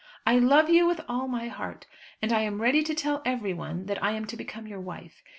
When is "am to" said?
4.13-4.35